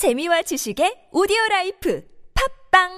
[0.00, 2.02] 재미와 지식의 오디오 life
[2.72, 2.88] 팟빵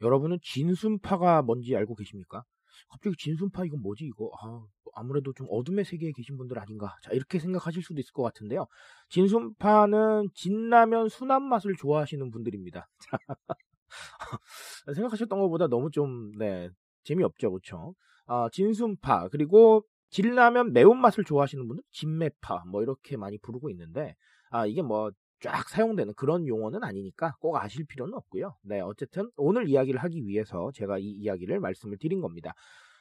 [0.00, 2.44] 여러분은 진순파가 뭔지 알고 계십니까?
[2.88, 4.30] 갑자기 진순파 이건 뭐지 이거?
[4.40, 4.64] 아,
[4.94, 6.96] 아무래도 좀 어둠의 세계에 계신 분들 아닌가.
[7.02, 8.66] 자 이렇게 생각하실 수도 있을 것 같은데요.
[9.10, 12.88] 진순파는 진라면 순한 맛을 좋아하시는 분들입니다.
[14.86, 16.68] 자, 생각하셨던 것보다 너무 좀 네,
[17.04, 17.94] 재미없죠 그렇죠
[18.26, 21.82] 아, 진순파 그리고 진라면 매운맛을 좋아하시는 분들?
[21.90, 24.14] 진매파 뭐 이렇게 많이 부르고 있는데
[24.50, 25.10] 아 이게 뭐
[25.44, 28.56] 쫙 사용되는 그런 용어는 아니니까 꼭 아실 필요는 없고요.
[28.62, 32.54] 네, 어쨌든 오늘 이야기를 하기 위해서 제가 이 이야기를 말씀을 드린 겁니다.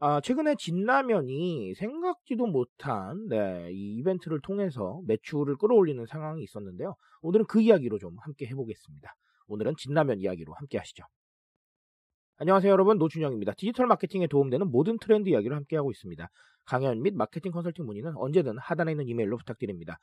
[0.00, 6.96] 아, 최근에 진라면이 생각지도 못한 네, 이 이벤트를 통해서 매출을 끌어올리는 상황이 있었는데요.
[7.22, 9.14] 오늘은 그 이야기로 좀 함께 해보겠습니다.
[9.46, 11.04] 오늘은 진라면 이야기로 함께 하시죠.
[12.38, 13.52] 안녕하세요 여러분 노준영입니다.
[13.56, 16.28] 디지털 마케팅에 도움되는 모든 트렌드 이야기를 함께하고 있습니다.
[16.64, 20.00] 강연 및 마케팅 컨설팅 문의는 언제든 하단에 있는 이메일로 부탁드립니다.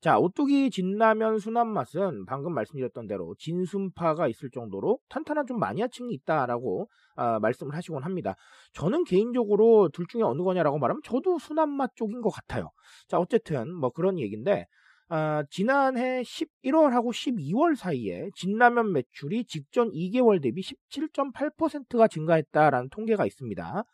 [0.00, 6.88] 자, 오뚜기 진라면 순한 맛은 방금 말씀드렸던 대로 진순파가 있을 정도로 탄탄한 좀 마니아층이 있다라고
[7.16, 8.34] 아, 말씀을 하시곤 합니다.
[8.72, 12.70] 저는 개인적으로 둘 중에 어느 거냐라고 말하면 저도 순한 맛 쪽인 것 같아요.
[13.08, 14.64] 자, 어쨌든 뭐 그런 얘기인데
[15.10, 23.84] 아, 지난해 11월하고 12월 사이에 진라면 매출이 직전 2개월 대비 17.8%가 증가했다라는 통계가 있습니다.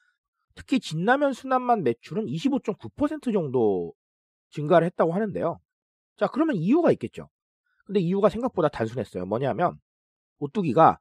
[0.55, 3.93] 특히 진라면 순한 맛 매출은 25.9% 정도
[4.51, 5.59] 증가를 했다고 하는데요.
[6.17, 7.29] 자, 그러면 이유가 있겠죠.
[7.87, 9.27] 근데 이유가 생각보다 단순했어요.
[9.27, 9.79] 뭐냐면
[10.39, 10.99] 오뚜기가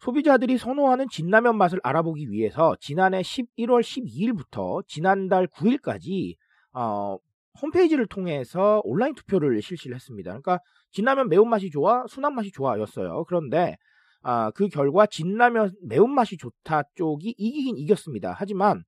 [0.00, 6.36] 소비자들이 선호하는 진라면 맛을 알아보기 위해서 지난해 11월 12일부터 지난달 9일까지
[6.74, 7.16] 어,
[7.62, 10.30] 홈페이지를 통해서 온라인 투표를 실시를 했습니다.
[10.30, 13.24] 그러니까 진라면 매운맛이 좋아, 순한 맛이 좋아였어요.
[13.24, 13.76] 그런데
[14.22, 18.34] 아, 그 결과 진라면 매운맛이 좋다 쪽이 이기긴 이겼습니다.
[18.36, 18.84] 하지만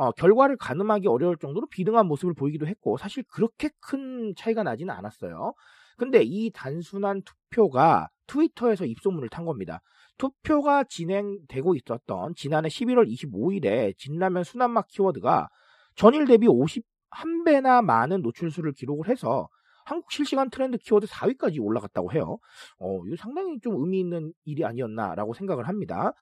[0.00, 5.52] 어, 결과를 가늠하기 어려울 정도로 비등한 모습을 보이기도 했고 사실 그렇게 큰 차이가 나지는 않았어요.
[5.98, 9.82] 근데 이 단순한 투표가 트위터에서 입소문을 탄 겁니다.
[10.16, 15.50] 투표가 진행되고 있었던 지난해 11월 25일에 진라면 순한맛 키워드가
[15.96, 19.48] 전일 대비 51배나 많은 노출수를 기록을 해서
[19.84, 22.38] 한국 실시간 트렌드 키워드 4위까지 올라갔다고 해요.
[22.78, 26.12] 어, 이거 상당히 좀 의미 있는 일이 아니었나라고 생각을 합니다.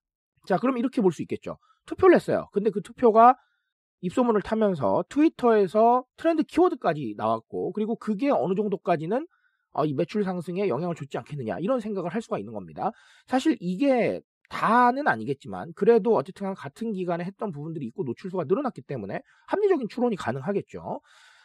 [0.48, 1.58] 자, 그럼 이렇게 볼 수 있겠죠.
[1.86, 2.48] 투표를 했어요.
[2.52, 3.36] 근데 그 투표가
[4.00, 9.26] 입소문을 타면서 트위터에서 트렌드 키워드까지 나왔고 그리고 그게 어느 정도까지는
[9.72, 12.90] 어, 이 매출 상승에 영향을 줬지 않겠느냐 이런 생각을 할 수가 있는 겁니다.
[13.26, 19.88] 사실 이게 다는 아니겠지만 그래도 어쨌든 같은 기간에 했던 부분들이 있고 노출수가 늘어났기 때문에 합리적인
[19.88, 21.00] 추론이 가능하겠죠.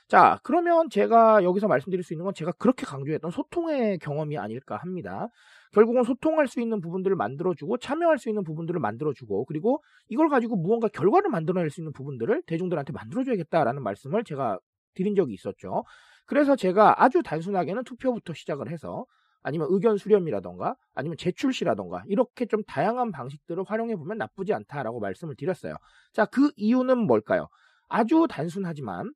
[0.08, 5.28] 자, 그러면 제가 여기서 말씀드릴 수 있는 건 제가 그렇게 강조했던 소통의 경험이 아닐까 합니다.
[5.72, 10.88] 결국은 소통할 수 있는 부분들을 만들어주고 참여할 수 있는 부분들을 만들어주고 그리고 이걸 가지고 무언가
[10.88, 14.60] 결과를 만들어낼 수 있는 부분들을 대중들한테 만들어줘야겠다라는 말씀을 제가
[14.94, 15.84] 드린 적이 있었죠.
[16.26, 19.06] 그래서 제가 아주 단순하게는 투표부터 시작을 해서
[19.42, 25.76] 아니면 의견 수렴이라던가 아니면 제출시라던가 이렇게 좀 다양한 방식들을 활용해 보면 나쁘지 않다라고 말씀을 드렸어요.
[26.14, 27.48] 자, 그 이유는 뭘까요?
[27.90, 29.12] 아주 단순하지만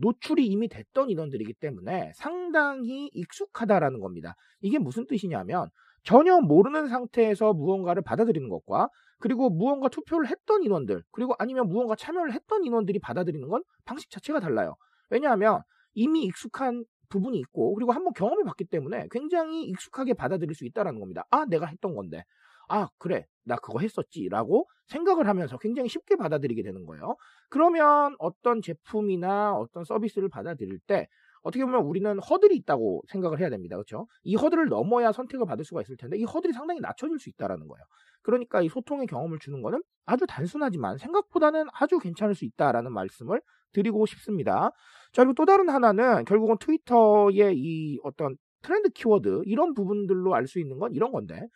[0.00, 4.34] 노출이 이미 됐던 인원들이기 때문에 상당히 익숙하다라는 겁니다.
[4.60, 5.68] 이게 무슨 뜻이냐면
[6.04, 8.88] 전혀 모르는 상태에서 무언가를 받아들이는 것과
[9.18, 14.40] 그리고 무언가 투표를 했던 인원들 그리고 아니면 무언가 참여를 했던 인원들이 받아들이는 건 방식 자체가
[14.40, 14.76] 달라요.
[15.10, 15.62] 왜냐하면
[15.94, 21.24] 이미 익숙한 부분이 있고 그리고 한번 경험해 봤기 때문에 굉장히 익숙하게 받아들일 수 있다라는 겁니다.
[21.30, 22.24] 아 내가 했던 건데
[22.68, 23.26] 아, 그래.
[23.44, 24.28] 나 그거 했었지.
[24.28, 27.16] 라고 생각을 하면서 굉장히 쉽게 받아들이게 되는 거예요.
[27.48, 31.08] 그러면 어떤 제품이나 어떤 서비스를 받아들일 때
[31.42, 33.76] 어떻게 보면 우리는 허들이 있다고 생각을 해야 됩니다.
[33.76, 34.06] 그렇죠?
[34.22, 37.84] 이 허들을 넘어야 선택을 받을 수가 있을 텐데 이 허들이 상당히 낮춰질 수 있다라는 거예요.
[38.22, 43.40] 그러니까 이 소통의 경험을 주는 거는 아주 단순하지만 생각보다는 아주 괜찮을 수 있다라는 말씀을
[43.72, 44.72] 드리고 싶습니다.
[45.12, 50.58] 자, 그리고 또 다른 하나는 결국은 트위터의 이 어떤 트렌드 키워드 이런 부분들로 알 수
[50.58, 51.46] 있는 건 이런 건데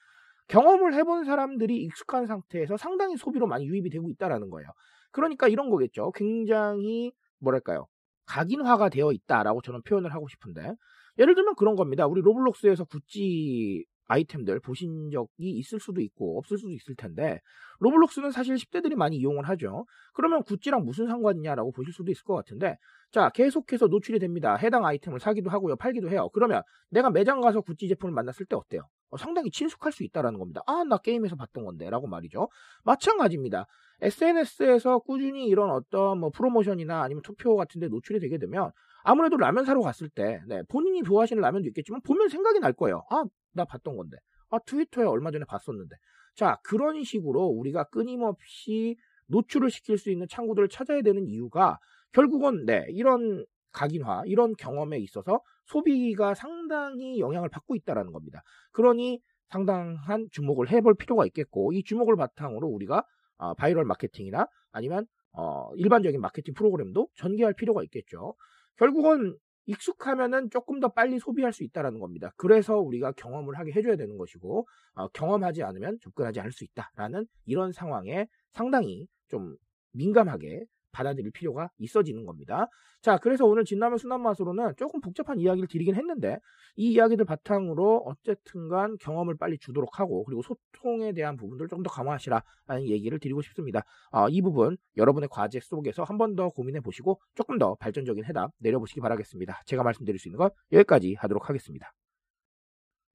[0.49, 4.69] 경험을 해본 사람들이 익숙한 상태에서 상당히 소비로 많이 유입이 되고 있다라는 거예요.
[5.11, 6.12] 그러니까 이런 거겠죠.
[6.12, 7.87] 굉장히 뭐랄까요.
[8.27, 10.75] 각인화가 되어 있다라고 저는 표현을 하고 싶은데
[11.19, 12.06] 예를 들면 그런 겁니다.
[12.06, 17.41] 우리 로블록스에서 구찌 아이템들 보신 적이 있을 수도 있고 없을 수도 있을 텐데
[17.81, 19.87] 로블록스는 사실 10대들이 많이 이용을 하죠.
[20.12, 22.77] 그러면 구찌랑 무슨 상관이냐라고 보실 수도 있을 것 같은데
[23.11, 24.56] 자 계속해서 노출이 됩니다.
[24.56, 25.77] 해당 아이템을 사기도 하고요.
[25.77, 26.29] 팔기도 해요.
[26.33, 28.83] 그러면 내가 매장 가서 구찌 제품을 만났을 때 어때요?
[29.12, 30.62] 어, 상당히 친숙할 수 있다라는 겁니다.
[30.67, 32.49] 아, 나 게임에서 봤던 건데 라고 말이죠.
[32.82, 33.67] 마찬가지입니다.
[34.00, 38.73] SNS에서 꾸준히 이런 어떤 뭐 프로모션이나 아니면 투표 같은 데 노출이 되게 되면
[39.05, 43.05] 아무래도 라면 사러 갔을 때 네, 본인이 좋아하시는 라면도 있겠지만 보면 생각이 날 거예요.
[43.11, 44.17] 아, 나 봤던 건데.
[44.49, 45.94] 아, 트위터에 얼마 전에 봤었는데.
[46.35, 51.79] 자, 그런 식으로 우리가 끊임없이 노출을 시킬 수 있는 창구들을 찾아야 되는 이유가
[52.12, 58.43] 결국은 네, 이런 각인화, 이런 경험에 있어서 소비가 상당히 영향을 받고 있다라는 겁니다.
[58.73, 63.05] 그러니 상당한 주목을 해볼 필요가 있겠고 이 주목을 바탕으로 우리가
[63.39, 68.35] 어, 바이럴 마케팅이나 아니면 어, 일반적인 마케팅 프로그램도 전개할 필요가 있겠죠.
[68.77, 69.37] 결국은
[69.67, 72.33] 익숙하면은 조금 더 빨리 소비할 수 있다라는 겁니다.
[72.37, 77.73] 그래서 우리가 경험을 하게 해줘야 되는 것이고 어, 경험하지 않으면 접근하지 않을 수 있다라는 이런
[77.73, 79.57] 상황에 상당히 좀
[79.93, 82.67] 민감하게 받아들일 필요가 있어지는 겁니다.
[83.00, 86.39] 자, 그래서 오늘 진라면 순한 맛으로는 조금 복잡한 이야기를 드리긴 했는데
[86.77, 93.19] 이 이야기들 바탕으로 어쨌든간 경험을 빨리 주도록 하고 그리고 소통에 대한 부분들을 좀더 강화하시라라는 얘기를
[93.19, 93.83] 드리고 싶습니다.
[94.12, 98.53] 어, 이 부분 여러분의 과제 속에서 한 번 더 고민해 보시고 조금 더 발전적인 해답
[98.59, 99.62] 내려보시기 바라겠습니다.
[99.67, 101.93] 제가 말씀드릴 수 있는 건 여기까지 하도록 하겠습니다.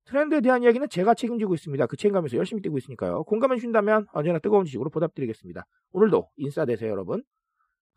[0.06, 1.86] 트렌드에 대한 이야기는 제가 책임지고 있습니다.
[1.88, 3.24] 그 책임감에서 열심히 뛰고 있으니까요.
[3.26, 5.66] 공감해 주신다면 언제나 뜨거운 지식으로 보답드리겠습니다.
[5.92, 7.24] 오늘도 인싸 되세요, 여러분.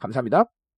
[0.00, 0.59] 감사합니다.